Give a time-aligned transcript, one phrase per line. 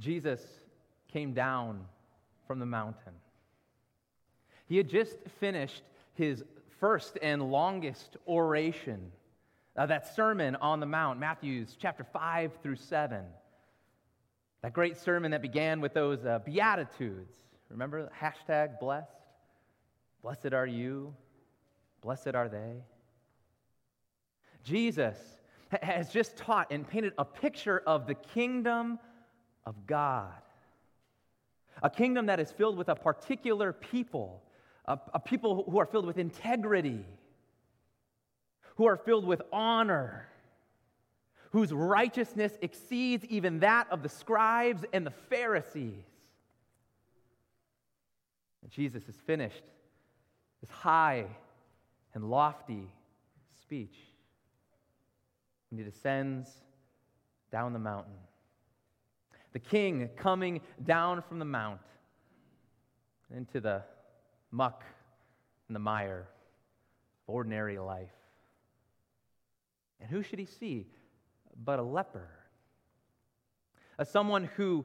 [0.00, 0.40] Jesus
[1.12, 1.84] came down
[2.46, 3.12] from the mountain.
[4.66, 5.82] He had just finished
[6.14, 6.42] his
[6.78, 9.12] first and longest oration,
[9.76, 13.22] uh, that Sermon on the Mount, Matthew's chapter 5 through 7.
[14.62, 17.34] That great sermon that began with those uh, Beatitudes.
[17.68, 18.10] Remember?
[18.20, 19.10] Hashtag blessed.
[20.22, 21.14] Blessed are you.
[22.00, 22.82] Blessed are they.
[24.64, 25.16] Jesus
[25.82, 28.98] has just taught and painted a picture of the kingdom
[29.70, 30.34] of God.
[31.82, 34.42] A kingdom that is filled with a particular people,
[34.84, 37.06] a, a people who are filled with integrity,
[38.74, 40.28] who are filled with honor,
[41.52, 46.04] whose righteousness exceeds even that of the scribes and the Pharisees.
[48.62, 49.62] And Jesus has finished
[50.60, 51.26] this high
[52.14, 52.90] and lofty
[53.62, 53.96] speech.
[55.70, 56.50] And he descends
[57.52, 58.14] down the mountain.
[59.52, 61.80] The king coming down from the mount
[63.34, 63.82] into the
[64.50, 64.84] muck
[65.68, 66.28] and the mire
[67.28, 68.10] of ordinary life.
[70.00, 70.86] And who should he see
[71.64, 72.28] but a leper?
[73.98, 74.84] A someone who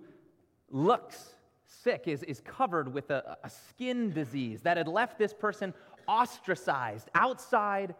[0.69, 1.35] looks
[1.65, 5.73] sick, is, is covered with a, a skin disease that had left this person
[6.07, 7.95] ostracized outside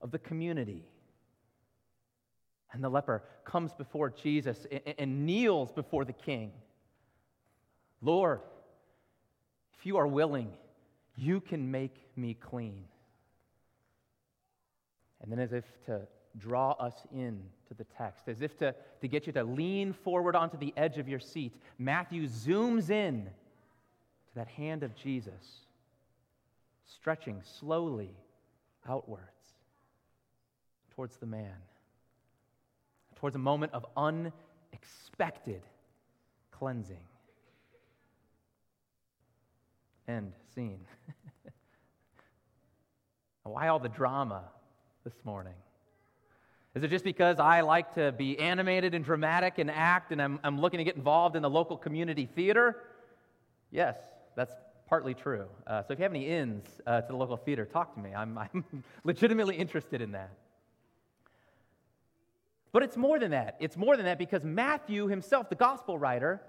[0.00, 0.84] of the community.
[2.74, 4.66] And the leper comes before Jesus
[4.98, 6.50] and, kneels before the king.
[8.02, 8.40] Lord,
[9.78, 10.52] if you are willing,
[11.16, 12.84] you can make me clean.
[15.22, 16.00] And then, as if to
[16.36, 20.34] draw us in to the text, as if to, to get you to lean forward
[20.34, 25.60] onto the edge of your seat, Matthew zooms in to that hand of Jesus,
[26.84, 28.10] stretching slowly
[28.88, 29.22] outwards
[30.96, 31.54] towards the man,
[33.24, 35.62] towards a moment of unexpected
[36.50, 37.00] cleansing.
[40.06, 40.84] End scene.
[43.44, 44.42] Why all the drama
[45.04, 45.54] this morning?
[46.74, 50.38] Is it just because I like to be animated and dramatic and act and I'm,
[50.44, 52.76] I'm looking to get involved in the local community theater?
[53.70, 53.96] Yes,
[54.36, 54.52] that's
[54.86, 55.46] partly true.
[55.66, 58.10] Uh, so if you have any ins uh, to the local theater, talk to me.
[58.14, 60.28] I'm, I'm legitimately interested in that.
[62.74, 63.56] But it's more than that.
[63.60, 66.42] It's more than that because Matthew himself, the gospel writer,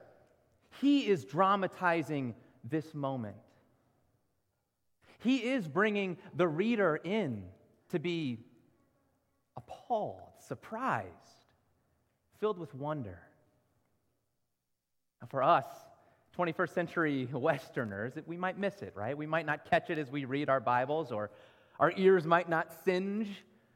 [0.81, 3.35] he is dramatizing this moment.
[5.19, 7.43] He is bringing the reader in
[7.89, 8.39] to be
[9.55, 11.05] appalled, surprised,
[12.39, 13.19] filled with wonder.
[15.21, 15.67] Now, for us,
[16.35, 19.15] 21st century Westerners, we might miss it, right?
[19.15, 21.29] We might not catch it as we read our Bibles, or
[21.79, 23.27] our ears might not singe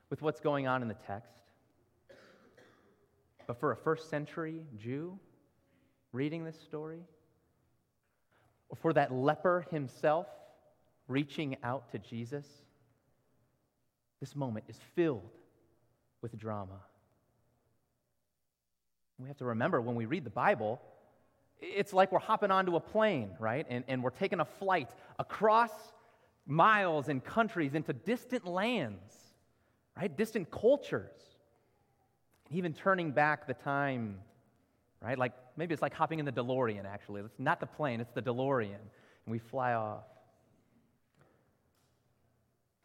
[0.09, 1.48] with what's going on in the text.
[3.49, 5.17] But for a first century Jew
[6.13, 6.99] reading this story,
[8.69, 10.27] or for that leper himself
[11.07, 12.45] reaching out to Jesus,
[14.19, 15.31] this moment is filled
[16.21, 16.79] with drama.
[19.17, 20.79] We have to remember when we read the Bible,
[21.59, 23.65] it's like we're hopping onto a plane, right?
[23.67, 25.71] And, and we're taking a flight across
[26.45, 29.15] miles and countries into distant lands,
[29.97, 30.15] right?
[30.15, 31.28] Distant cultures.
[32.51, 34.17] Even turning back the time,
[35.01, 35.17] right?
[35.17, 37.21] Like maybe it's like hopping in the DeLorean, actually.
[37.21, 38.65] It's not the plane, it's the DeLorean.
[38.73, 40.03] And we fly off.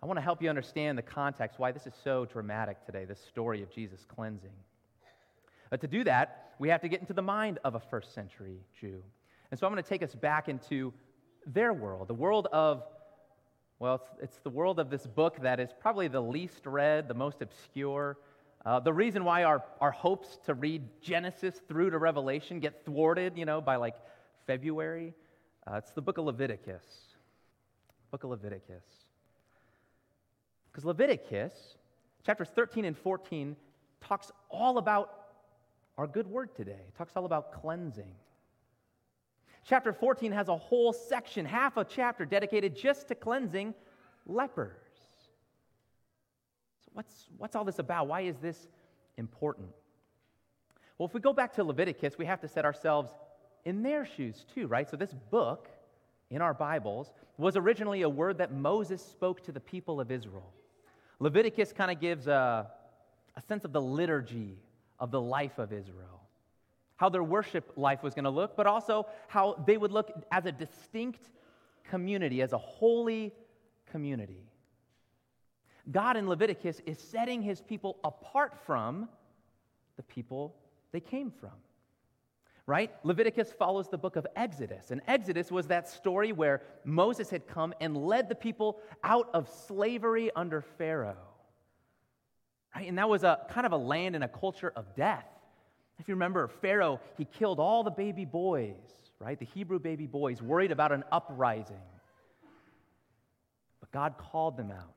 [0.03, 3.20] I want to help you understand the context, why this is so dramatic today, this
[3.20, 4.50] story of Jesus cleansing.
[5.70, 8.58] But to do that, we have to get into the mind of a first century
[8.78, 9.03] Jew.
[9.50, 10.92] And so I'm going to take us back into
[11.47, 12.82] their world, the world of,
[13.78, 17.14] well, it's, it's the world of this book that is probably the least read, the
[17.14, 18.19] most obscure.
[18.64, 23.36] Uh, the reason why our, our hopes to read Genesis through to Revelation get thwarted,
[23.36, 23.94] you know, by like
[24.47, 25.12] February,
[25.66, 26.84] uh, it's the book of Leviticus.
[28.10, 28.84] Book of Leviticus.
[30.70, 31.53] Because Leviticus,
[32.24, 33.54] chapters 13 and 14,
[34.00, 35.24] talks all about
[35.98, 36.72] our good word today.
[36.72, 38.12] It talks all about cleansing.
[39.66, 43.74] Chapter 14 has a whole section, half a chapter dedicated just to cleansing
[44.27, 44.93] lepers.
[46.94, 48.06] What's, what's all this about?
[48.06, 48.68] Why is this
[49.18, 49.68] important?
[50.96, 53.10] Well, if we go back to Leviticus, we have to set ourselves
[53.64, 54.88] in their shoes too, right?
[54.88, 55.68] So, this book
[56.30, 60.52] in our Bibles was originally a word that Moses spoke to the people of Israel.
[61.18, 62.70] Leviticus kind of gives a,
[63.36, 64.56] a sense of the liturgy
[65.00, 66.20] of the life of Israel,
[66.96, 70.46] how their worship life was going to look, but also how they would look as
[70.46, 71.30] a distinct
[71.82, 73.32] community, as a holy
[73.91, 74.44] community.
[75.91, 79.09] God in Leviticus is setting his people apart from
[79.97, 80.54] the people
[80.92, 81.53] they came from.
[82.66, 82.91] right?
[83.03, 84.91] Leviticus follows the book of Exodus.
[84.91, 89.48] And Exodus was that story where Moses had come and led the people out of
[89.66, 91.16] slavery under Pharaoh.
[92.75, 92.89] Right?
[92.89, 95.27] And that was a kind of a land and a culture of death.
[95.98, 98.75] If you remember, Pharaoh, he killed all the baby boys,
[99.21, 99.39] right?
[99.39, 101.77] The Hebrew baby boys, worried about an uprising.
[103.78, 104.93] But God called them out,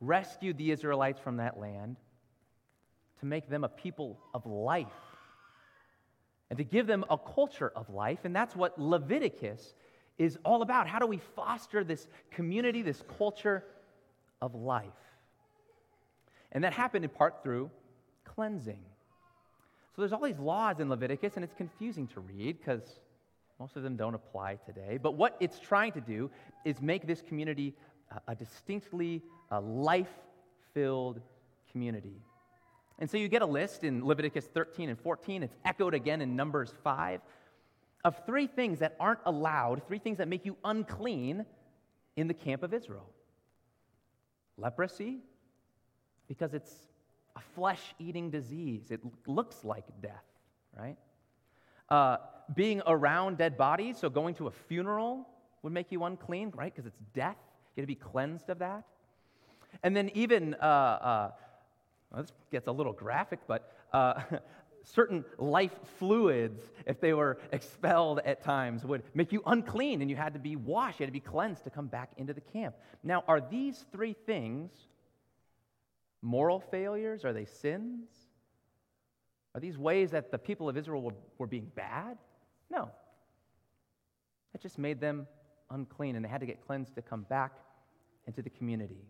[0.00, 1.96] rescued the Israelites from that land
[3.20, 4.86] to make them a people of life
[6.50, 8.20] and to give them a culture of life.
[8.24, 9.74] And that's what Leviticus
[10.18, 10.86] is all about.
[10.86, 13.64] How do we foster this community, this culture
[14.40, 14.86] of life?
[16.52, 17.70] And that happened in part through
[18.24, 18.84] cleansing.
[19.94, 23.00] So there's all these laws in Leviticus, and it's confusing to read because
[23.60, 24.98] most of them don't apply today.
[25.00, 26.30] But what it's trying to do
[26.64, 27.74] is make this community
[28.28, 30.12] a distinctly life
[30.72, 31.20] filled
[31.70, 32.20] community.
[32.98, 35.42] And so you get a list in Leviticus 13 and 14.
[35.42, 37.20] It's echoed again in Numbers 5
[38.04, 41.44] of three things that aren't allowed, three things that make you unclean
[42.16, 43.08] in the camp of Israel
[44.56, 45.18] leprosy,
[46.28, 46.72] because it's
[47.36, 50.24] a flesh eating disease, it looks like death,
[50.78, 50.96] right?
[51.88, 52.18] Uh,
[52.54, 55.26] being around dead bodies, so going to a funeral
[55.62, 56.72] would make you unclean, right?
[56.72, 57.36] Because it's death.
[57.76, 58.84] You to be cleansed of that.
[59.82, 61.30] And then even, uh, uh,
[62.10, 64.20] well, this gets a little graphic, but uh,
[64.84, 70.16] certain life fluids, if they were expelled at times, would make you unclean and you
[70.16, 72.76] had to be washed, you had to be cleansed to come back into the camp.
[73.02, 74.70] Now, are these three things
[76.22, 77.24] moral failures?
[77.24, 78.08] Are they sins?
[79.54, 82.18] Are these ways that the people of Israel were, were being bad?
[82.70, 82.90] No.
[84.54, 85.26] It just made them
[85.70, 87.52] unclean, and they had to get cleansed to come back
[88.26, 89.04] into the community.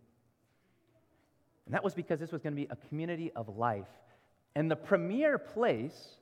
[1.65, 3.87] And that was because this was going to be a community of life.
[4.55, 6.17] And the premier place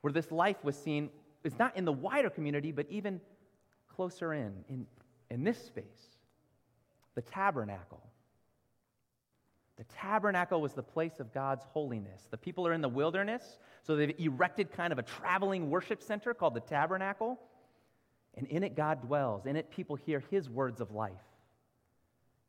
[0.00, 1.10] where this life was seen
[1.44, 3.20] is not in the wider community, but even
[3.94, 4.86] closer in, in,
[5.30, 5.84] in this space,
[7.14, 8.02] the tabernacle.
[9.76, 12.28] The tabernacle was the place of God's holiness.
[12.30, 16.34] The people are in the wilderness, so they've erected kind of a traveling worship center
[16.34, 17.40] called the tabernacle.
[18.34, 19.46] And in it, God dwells.
[19.46, 21.12] In it, people hear his words of life.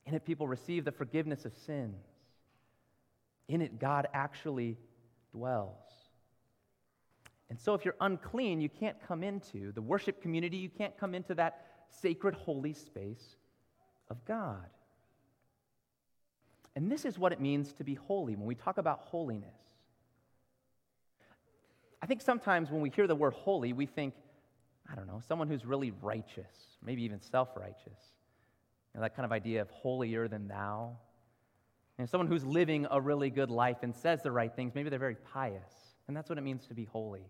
[0.06, 2.06] In it, people receive the forgiveness of sins.
[3.48, 4.77] In it, God actually
[5.31, 5.75] dwells.
[7.50, 11.13] And so, if you're unclean, you can't come into the worship community, you can't come
[11.13, 13.36] into that sacred, holy space
[14.09, 14.65] of God.
[16.75, 19.57] And this is what it means to be holy when we talk about holiness.
[22.01, 24.13] I think sometimes when we hear the word holy, we think,
[24.89, 28.00] I don't know, someone who's really righteous, maybe even self righteous.
[28.94, 30.98] You know, that kind of idea of holier than thou.
[31.98, 35.00] And someone who's living a really good life and says the right things, maybe they're
[35.00, 35.72] very pious.
[36.08, 37.26] And that's what it means to be holy.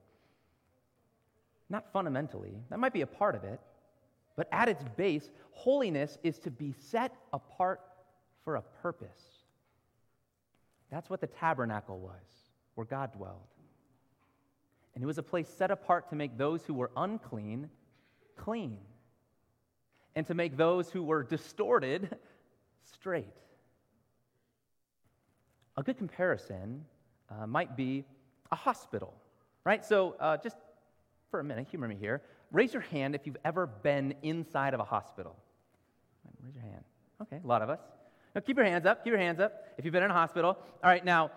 [1.69, 3.59] Not fundamentally, that might be a part of it,
[4.35, 7.81] but at its base, holiness is to be set apart
[8.43, 9.43] for a purpose.
[10.89, 13.47] That's what the tabernacle was, where God dwelled.
[14.93, 17.69] And it was a place set apart to make those who were unclean
[18.35, 18.77] clean,
[20.15, 22.15] and to make those who were distorted
[22.93, 23.25] straight.
[25.77, 26.85] A good comparison
[27.29, 28.05] uh, might be
[28.51, 29.13] a hospital,
[29.63, 29.85] right?
[29.85, 30.57] So, uh, just
[31.29, 32.21] for a minute, humor me here.
[32.51, 35.35] Raise your hand if you've ever been inside of a hospital.
[36.43, 36.83] Raise your hand.
[37.21, 37.79] Okay, a lot of us.
[38.35, 39.03] Now, keep your hands up.
[39.03, 40.57] Keep your hands up if you've been in a hospital.
[40.83, 41.31] All right, now,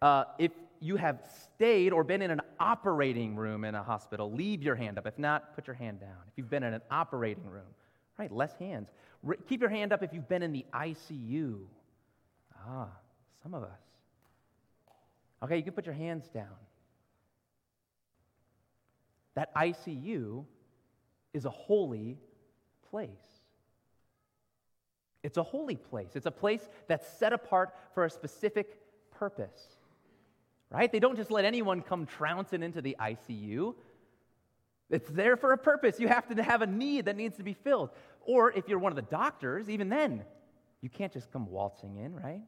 [0.00, 1.20] uh, if you have
[1.54, 5.06] stayed or been in an operating room in a hospital, leave your hand up.
[5.06, 6.16] If not, put your hand down.
[6.28, 7.66] If you've been in an operating room,
[8.18, 8.88] right, less hands.
[9.48, 11.60] Keep your hand up if you've been in the ICU.
[12.68, 12.88] Ah,
[13.42, 13.80] some of us.
[15.42, 16.46] Okay, you can put your hands down.
[19.34, 20.44] That ICU
[21.34, 22.18] is a holy
[22.90, 23.08] place.
[25.22, 26.10] It's a holy place.
[26.14, 28.78] It's a place that's set apart for a specific
[29.10, 29.76] purpose.
[30.70, 30.90] Right?
[30.90, 33.74] They don't just let anyone come trouncing into the ICU.
[34.88, 35.98] It's there for a purpose.
[35.98, 37.90] You have to have a need that needs to be filled.
[38.20, 40.24] Or if you're one of the doctors, even then,
[40.80, 42.42] you can't just come waltzing in, right?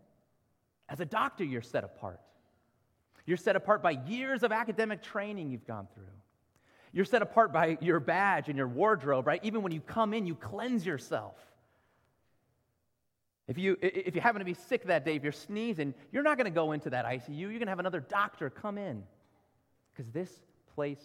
[0.88, 2.20] As a doctor, you're set apart.
[3.26, 6.04] You're set apart by years of academic training you've gone through.
[6.92, 9.40] You're set apart by your badge and your wardrobe, right?
[9.42, 11.34] Even when you come in, you cleanse yourself.
[13.46, 16.36] If you, if you happen to be sick that day, if you're sneezing, you're not
[16.36, 17.38] going to go into that ICU.
[17.38, 19.02] You're going to have another doctor come in
[19.92, 20.30] because this
[20.74, 21.02] place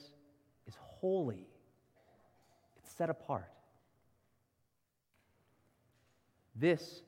[1.03, 1.45] holy,
[2.77, 3.51] it's set apart.
[6.55, 7.01] This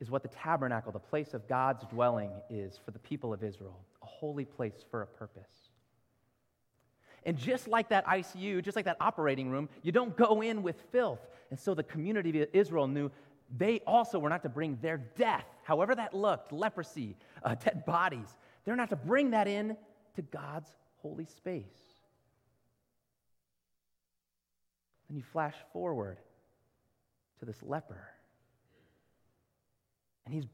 [0.00, 3.80] is what the tabernacle, the place of God's dwelling, is for the people of Israel
[4.02, 5.70] a holy place for a purpose.
[7.24, 10.76] And just like that ICU, just like that operating room, you don't go in with
[10.92, 11.20] filth.
[11.50, 13.10] And so the community of Israel knew
[13.56, 18.28] they also were not to bring their death, however that looked, leprosy, uh, dead bodies,
[18.66, 19.74] they're not to bring that in
[20.16, 20.68] to God's
[21.00, 21.83] holy space.
[25.08, 26.18] Then you flash forward
[27.40, 28.08] to this leper.
[30.24, 30.44] And he's,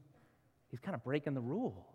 [0.69, 1.85] he's kind of breaking the rules.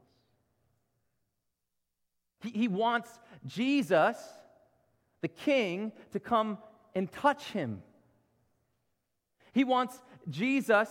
[2.41, 3.11] He, he wants
[3.47, 4.17] Jesus,
[5.21, 6.59] the king, to come
[6.95, 7.83] and touch him.
[9.53, 10.89] He wants Jesus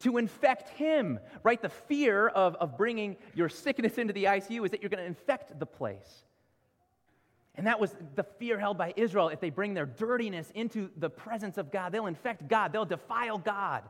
[0.00, 1.60] to infect him, right?
[1.60, 5.06] The fear of, of bringing your sickness into the ICU is that you're going to
[5.06, 6.24] infect the place.
[7.56, 9.28] And that was the fear held by Israel.
[9.28, 13.38] If they bring their dirtiness into the presence of God, they'll infect God, they'll defile
[13.38, 13.82] God.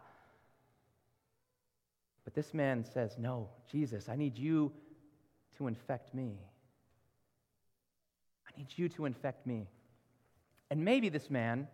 [2.24, 4.72] But this man says, No, Jesus, I need you
[5.58, 6.38] to infect me.
[8.46, 9.66] I need you to infect me.
[10.70, 11.68] And maybe this man,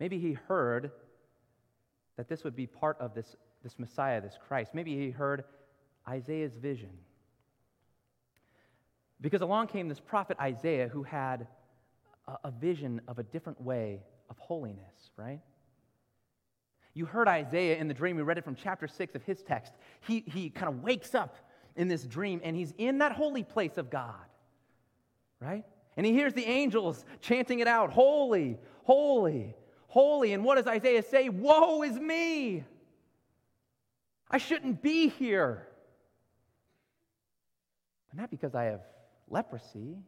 [0.00, 0.90] maybe he heard
[2.16, 4.74] that this would be part of this, this Messiah, this Christ.
[4.74, 5.44] Maybe he heard
[6.08, 6.90] Isaiah's vision.
[9.20, 11.46] Because along came this prophet Isaiah who had
[12.26, 15.40] a, a vision of a different way of holiness, right?
[16.94, 18.16] You heard Isaiah in the dream.
[18.16, 19.72] We read it from chapter 6 of his text.
[20.00, 21.36] He, he kind of wakes up
[21.76, 24.14] in this dream and he's in that holy place of God,
[25.40, 25.64] right?
[25.96, 29.56] And he hears the angels chanting it out Holy, holy,
[29.88, 30.32] holy.
[30.32, 31.28] And what does Isaiah say?
[31.28, 32.64] Woe is me!
[34.30, 35.68] I shouldn't be here.
[38.08, 38.80] But not because I have
[39.34, 39.98] leprosy,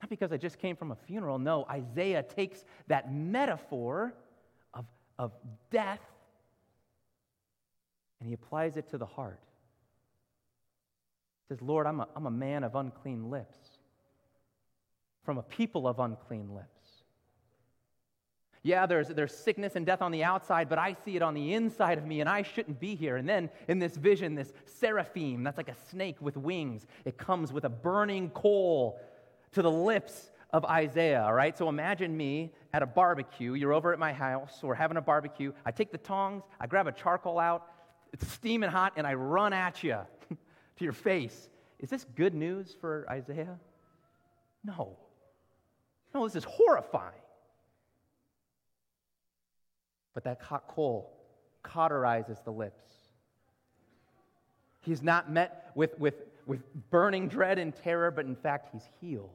[0.00, 1.38] not because I just came from a funeral.
[1.38, 4.14] No, Isaiah takes that metaphor
[4.74, 4.84] of,
[5.18, 5.32] of
[5.70, 6.00] death
[8.20, 9.40] and he applies it to the heart.
[11.40, 13.58] He says, Lord, I'm a, I'm a man of unclean lips,
[15.24, 16.75] from a people of unclean lips.
[18.66, 21.54] Yeah, there's, there's sickness and death on the outside, but I see it on the
[21.54, 23.14] inside of me, and I shouldn't be here.
[23.16, 27.52] And then in this vision, this seraphim, that's like a snake with wings, it comes
[27.52, 28.98] with a burning coal
[29.52, 31.56] to the lips of Isaiah, all right?
[31.56, 33.54] So imagine me at a barbecue.
[33.54, 35.52] You're over at my house, we're having a barbecue.
[35.64, 37.68] I take the tongs, I grab a charcoal out,
[38.12, 41.50] it's steaming hot, and I run at you to your face.
[41.78, 43.60] Is this good news for Isaiah?
[44.64, 44.98] No.
[46.12, 47.20] No, this is horrifying.
[50.16, 51.12] But that hot coal
[51.62, 52.94] cauterizes the lips.
[54.80, 56.14] He's not met with, with,
[56.46, 59.28] with burning dread and terror, but in fact, he's healed.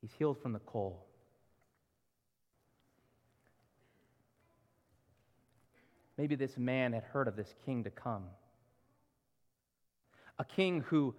[0.00, 1.04] He's healed from the coal.
[6.16, 8.26] Maybe this man had heard of this king to come.
[10.38, 11.16] A king who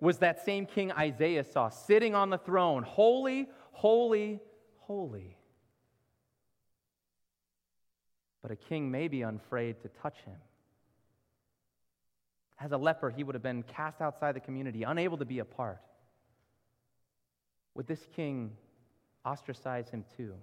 [0.00, 4.40] was that same king Isaiah saw sitting on the throne, holy, holy,
[4.78, 5.37] holy.
[8.42, 10.36] But a king may be unafraid to touch him.
[12.60, 15.44] As a leper, he would have been cast outside the community, unable to be a
[15.44, 15.80] part.
[17.74, 18.56] Would this king
[19.24, 20.34] ostracize him too?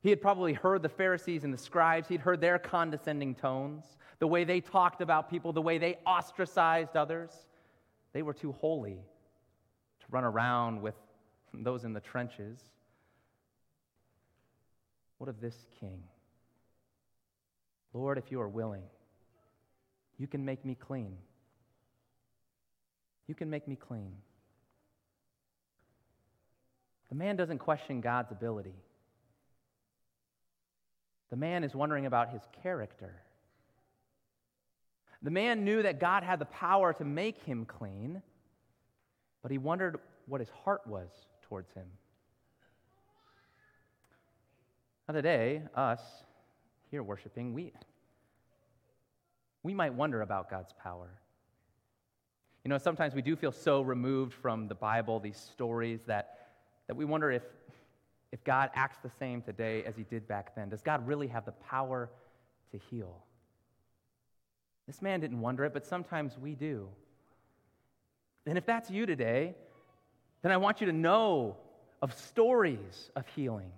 [0.00, 2.08] He had probably heard the Pharisees and the scribes.
[2.08, 6.96] He'd heard their condescending tones, the way they talked about people, the way they ostracized
[6.96, 7.30] others.
[8.12, 9.00] They were too holy
[10.00, 10.94] to run around with
[11.52, 12.60] those in the trenches.
[15.18, 16.02] What of this king?
[17.92, 18.82] Lord, if you are willing,
[20.18, 21.16] you can make me clean.
[23.26, 24.12] You can make me clean.
[27.08, 28.74] The man doesn't question God's ability.
[31.30, 33.14] The man is wondering about his character.
[35.22, 38.22] The man knew that God had the power to make him clean,
[39.42, 41.08] but he wondered what his heart was
[41.42, 41.86] towards him.
[45.08, 46.00] Now, today, us
[46.90, 47.72] here worshiping, we,
[49.62, 51.10] we might wonder about God's power.
[52.64, 56.48] You know, sometimes we do feel so removed from the Bible, these stories, that,
[56.88, 57.44] that we wonder if,
[58.32, 60.70] if God acts the same today as he did back then.
[60.70, 62.10] Does God really have the power
[62.72, 63.22] to heal?
[64.88, 66.88] This man didn't wonder it, but sometimes we do.
[68.44, 69.54] And if that's you today,
[70.42, 71.56] then I want you to know
[72.02, 73.70] of stories of healing.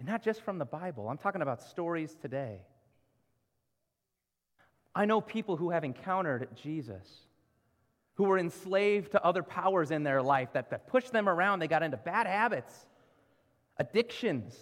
[0.00, 2.62] And not just from the Bible, I'm talking about stories today.
[4.94, 7.06] I know people who have encountered Jesus,
[8.14, 11.58] who were enslaved to other powers in their life that, that pushed them around.
[11.58, 12.86] They got into bad habits,
[13.76, 14.58] addictions.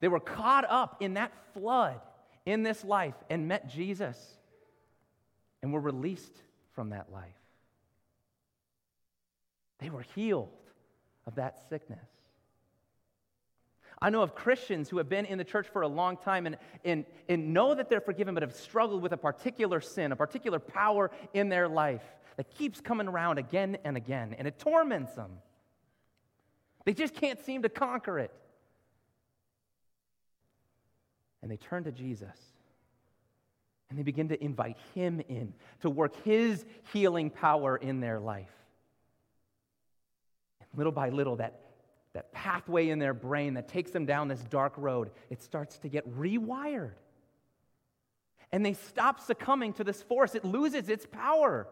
[0.00, 1.98] They were caught up in that flood
[2.44, 4.36] in this life and met Jesus
[5.62, 6.42] and were released
[6.74, 7.24] from that life.
[9.78, 10.50] They were healed
[11.26, 12.19] of that sickness.
[14.02, 16.56] I know of Christians who have been in the church for a long time and,
[16.84, 20.58] and, and know that they're forgiven, but have struggled with a particular sin, a particular
[20.58, 22.02] power in their life
[22.36, 25.30] that keeps coming around again and again, and it torments them.
[26.86, 28.32] They just can't seem to conquer it.
[31.42, 32.36] And they turn to Jesus.
[33.90, 38.52] And they begin to invite him in to work his healing power in their life.
[40.60, 41.60] And little by little, that,
[42.12, 45.88] that pathway in their brain that takes them down this dark road, it starts to
[45.88, 46.92] get rewired.
[48.52, 51.68] And they stop succumbing to this force, it loses its power.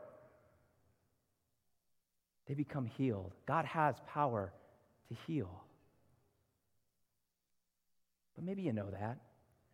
[2.47, 3.35] They become healed.
[3.47, 4.53] God has power
[5.09, 5.65] to heal.
[8.35, 9.19] But maybe you know that.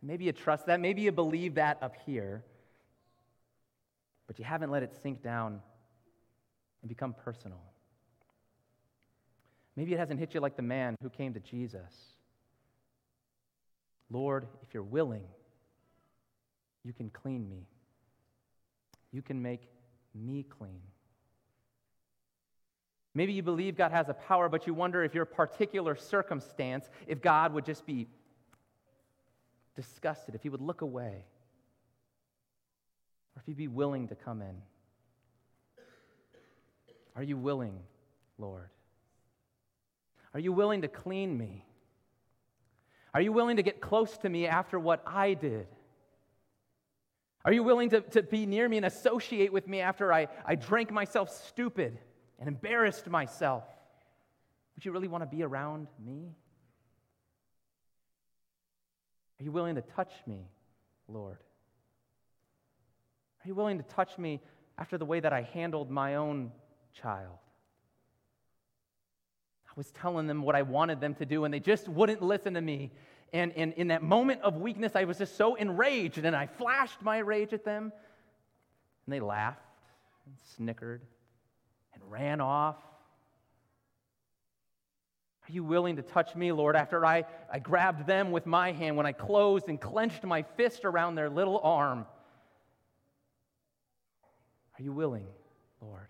[0.01, 0.79] Maybe you trust that.
[0.79, 2.43] Maybe you believe that up here.
[4.27, 5.61] But you haven't let it sink down
[6.81, 7.61] and become personal.
[9.75, 11.93] Maybe it hasn't hit you like the man who came to Jesus.
[14.09, 15.25] Lord, if you're willing,
[16.83, 17.67] you can clean me.
[19.11, 19.69] You can make
[20.13, 20.81] me clean.
[23.13, 27.21] Maybe you believe God has a power, but you wonder if your particular circumstance, if
[27.21, 28.07] God would just be
[29.75, 31.23] disgusted, if he would look away,
[33.35, 34.55] or if he'd be willing to come in.
[37.15, 37.79] Are you willing,
[38.37, 38.69] Lord?
[40.35, 41.65] Are you willing to clean me?
[43.15, 45.67] Are you willing to get close to me after what I did?
[47.43, 50.53] Are you willing to, to be near me and associate with me after I, I
[50.53, 51.97] drank myself stupid?
[52.39, 53.63] and embarrassed myself.
[54.75, 56.35] Would you really want to be around me?
[59.39, 60.47] Are you willing to touch me,
[61.07, 61.37] Lord?
[63.43, 64.41] Are you willing to touch me
[64.77, 66.51] after the way that I handled my own
[66.93, 67.37] child?
[69.75, 72.61] Was telling them what I wanted them to do, and they just wouldn't listen to
[72.61, 72.91] me.
[73.33, 77.01] And, and in that moment of weakness, I was just so enraged, and I flashed
[77.01, 77.91] my rage at them,
[79.05, 79.59] and they laughed
[80.25, 81.01] and snickered
[81.93, 82.77] and ran off?
[85.47, 88.97] Are you willing to touch me, Lord, after I, I grabbed them with my hand
[88.97, 92.05] when I closed and clenched my fist around their little arm?
[94.77, 95.27] Are you willing,
[95.81, 96.07] Lord?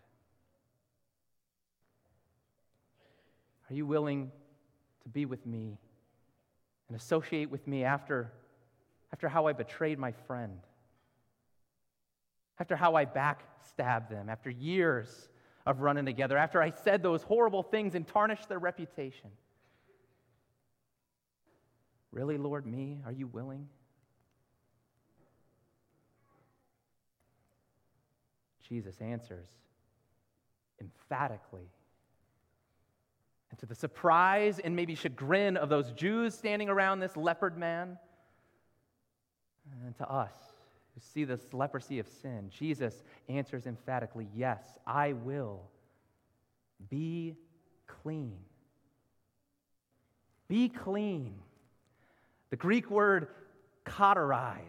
[3.69, 4.31] Are you willing
[5.03, 5.77] to be with me
[6.87, 8.31] and associate with me after,
[9.11, 10.59] after how I betrayed my friend?
[12.59, 15.29] After how I backstabbed them, after years
[15.65, 19.31] of running together after I said those horrible things and tarnished their reputation.
[22.11, 23.01] Really, Lord, me?
[23.05, 23.67] Are you willing?
[28.67, 29.47] Jesus answers
[30.79, 31.69] emphatically.
[33.55, 37.97] And to the surprise and maybe chagrin of those Jews standing around this leopard man,
[39.85, 40.33] and to us,
[40.93, 45.61] who see this leprosy of sin, Jesus answers emphatically, Yes, I will.
[46.89, 47.37] Be
[47.87, 48.35] clean.
[50.49, 51.35] Be clean.
[52.49, 53.29] The Greek word
[53.85, 54.59] cauterize.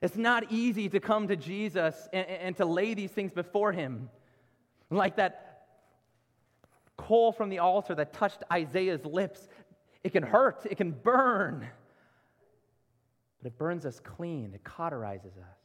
[0.00, 4.08] It's not easy to come to Jesus and, and, to lay these things before him.
[4.88, 5.47] Like that
[6.98, 9.48] coal from the altar that touched Isaiah's lips.
[10.04, 11.68] It can hurt, it can burn
[13.40, 15.58] but it burns us clean, it cauterizes us.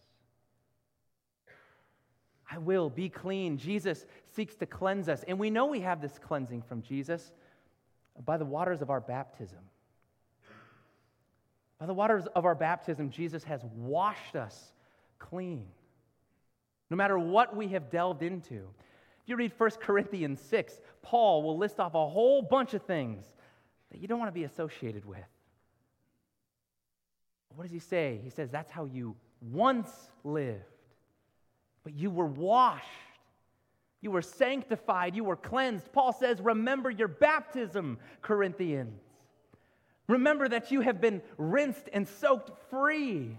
[2.50, 3.58] I will be clean.
[3.58, 5.24] Jesus seeks to cleanse us.
[5.28, 7.32] And we know we have this cleansing from Jesus
[8.26, 9.58] by the waters of our baptism.
[11.80, 14.72] By the waters of our baptism, Jesus has washed us
[15.18, 15.66] clean.
[16.92, 18.68] No matter what we have delved into.
[19.24, 23.26] If you read 1 Corinthians 6, Paul will list off a whole bunch of things
[23.92, 25.20] that you don't want to be associated with.
[27.56, 28.20] What does he say?
[28.22, 29.16] He says, That's how you
[29.52, 29.90] once
[30.26, 30.64] lived.
[31.86, 32.86] But you were washed,
[34.02, 35.92] you were sanctified, you were cleansed.
[35.94, 39.00] Paul says, Remember your baptism, Corinthians.
[40.08, 43.38] Remember that you have been rinsed and soaked free.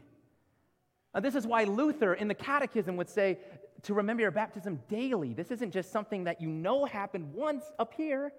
[1.12, 3.38] Now, this is why Luther in the Catechism would say
[3.84, 5.34] to remember your baptism daily.
[5.34, 8.32] This isn't just something that you know happened once up here.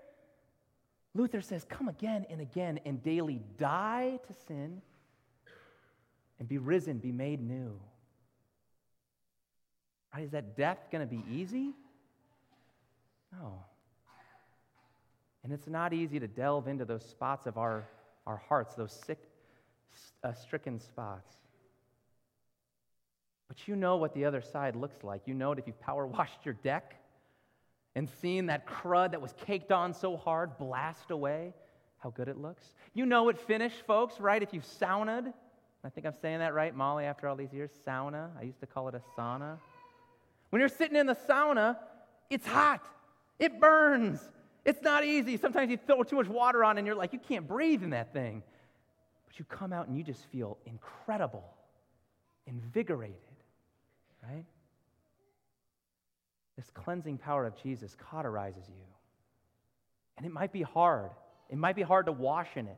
[1.14, 4.82] Luther says, Come again and again and daily die to sin
[6.40, 7.80] and be risen, be made new.
[10.14, 10.24] Right?
[10.24, 11.74] Is that death going to be easy?
[13.32, 13.64] No.
[15.44, 17.88] And it's not easy to delve into those spots of our,
[18.26, 19.20] our hearts, those sick,
[20.24, 21.36] uh, stricken spots.
[23.56, 25.22] But you know what the other side looks like.
[25.26, 26.96] You know it if you've power washed your deck.
[27.96, 31.54] and seeing that crud that was caked on so hard blast away,
[32.00, 32.68] how good it looks.
[32.94, 34.44] You know it Finnish, folks, right?
[34.44, 35.34] If you've sauna'd,
[35.84, 38.30] I think I'm saying that right, Molly, after all these years, sauna.
[38.38, 39.58] I used to call it a sauna.
[40.50, 41.78] When you're sitting in the sauna,
[42.30, 42.86] it's hot,
[43.40, 44.20] it burns,
[44.66, 45.38] it's not easy.
[45.38, 48.14] Sometimes you throw too much water on and you're like, you can't breathe in that
[48.14, 48.44] thing.
[49.28, 51.46] But you come out and you just feel incredible,
[52.48, 53.16] invigorated,
[54.30, 54.46] right?
[56.56, 58.86] This cleansing power of Jesus cauterizes you.
[60.18, 61.12] And it might be hard.
[61.50, 62.78] It might be hard to wash in it,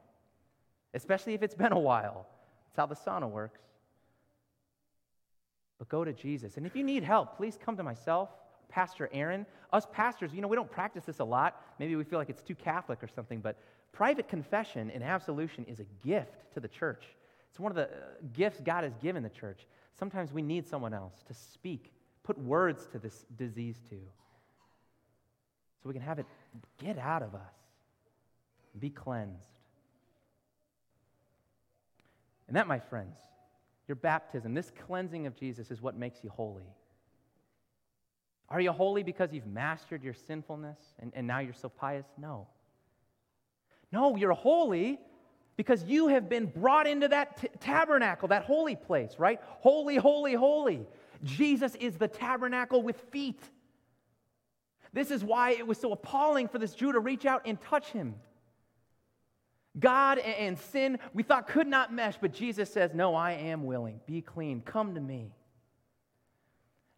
[0.94, 2.28] especially if it's been a while.
[2.66, 3.62] That's how the sauna works.
[5.78, 6.58] But go to Jesus.
[6.58, 8.30] And if you need help, please come to myself,
[8.68, 9.46] Pastor Aaron.
[9.72, 11.62] Us pastors, you know, we don't practice this a lot.
[11.80, 13.58] Maybe we feel like it's too Catholic or something, but
[13.92, 17.04] private confession and absolution is a gift to the church.
[17.52, 19.66] It's one of the uh, gifts God has given the church.
[19.98, 21.92] Sometimes we need someone else to speak,
[22.24, 23.96] put words to this disease to,
[25.82, 26.26] so we can have it
[26.78, 27.54] get out of us,
[28.80, 29.34] be cleansed.
[32.48, 33.18] And that, my friends,
[33.88, 36.68] your baptism, this cleansing of Jesus is what makes you holy.
[38.50, 42.06] Are you holy because you've mastered your sinfulness and, and now you're so pious?
[42.18, 42.48] No.
[43.92, 45.00] No, you're holy
[45.58, 49.42] because you have been brought into that t- tabernacle, that holy place, right?
[49.60, 50.86] Holy, holy, holy.
[51.24, 53.42] Jesus is the tabernacle with feet.
[54.94, 57.92] This is why it was so appalling for this Jew to reach out and touch
[57.92, 58.16] him.
[59.80, 64.00] God and sin, we thought could not mesh, but Jesus says, No, I am willing.
[64.06, 64.62] Be clean.
[64.62, 65.32] Come to me.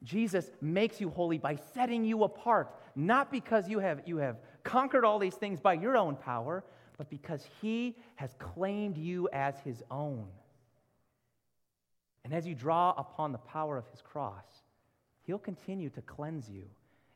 [0.03, 5.03] Jesus makes you holy by setting you apart, not because you have, you have conquered
[5.03, 6.63] all these things by your own power,
[6.99, 10.27] but because he has claimed you as his own.
[12.25, 14.43] And as you draw upon the power of his cross,
[15.23, 16.63] he'll continue to cleanse you.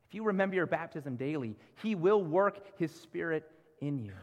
[0.08, 3.44] If you remember your baptism daily, he will work his spirit
[3.82, 4.14] in you.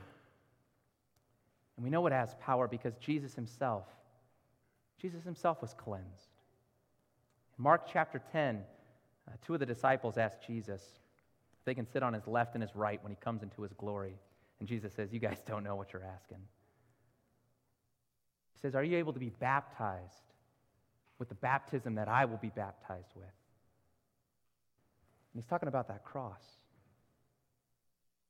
[1.77, 3.85] And we know it has power because Jesus himself,
[4.99, 6.31] Jesus himself was cleansed.
[7.59, 8.63] In Mark chapter 10,
[9.29, 12.63] uh, two of the disciples asked Jesus if they can sit on his left and
[12.63, 14.15] his right when he comes into his glory.
[14.61, 16.39] And Jesus says, You guys don't know what you're asking.
[18.53, 20.15] He says, Are you able to be baptized
[21.19, 23.25] with the baptism that I will be baptized with?
[25.33, 26.43] And he's talking about that cross.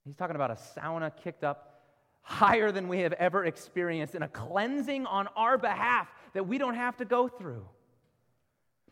[0.07, 1.83] He's talking about a sauna kicked up
[2.23, 6.75] higher than we have ever experienced and a cleansing on our behalf that we don't
[6.75, 7.67] have to go through.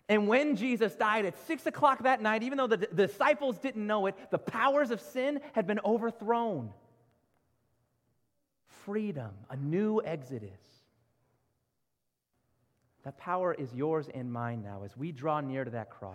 [0.09, 4.07] And when Jesus died at six o'clock that night, even though the, disciples didn't know
[4.07, 6.71] it, the powers of sin had been overthrown.
[8.85, 10.61] Freedom, a new exodus.
[13.05, 16.15] That power is yours and mine now as we draw near to that cross.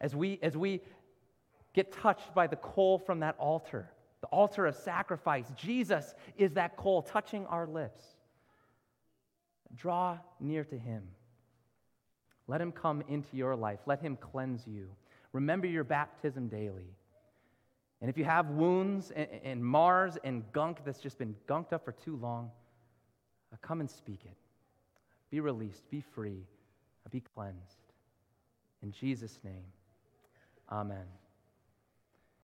[0.00, 0.82] As we, as we
[1.72, 3.88] get touched by the coal from that altar
[4.24, 5.52] the altar of sacrifice.
[5.54, 8.02] Jesus is that coal touching our lips.
[9.76, 11.02] Draw near to him.
[12.48, 13.80] Let him come into your life.
[13.84, 14.88] Let him cleanse you.
[15.34, 16.96] Remember your baptism daily.
[18.00, 21.84] And if you have wounds and, and mars and gunk that's just been gunked up
[21.84, 22.50] for too long,
[23.52, 24.36] uh, come and speak it.
[25.30, 26.46] Be released, be free,
[27.10, 27.78] be cleansed.
[28.82, 29.64] In Jesus' name,
[30.70, 31.06] amen.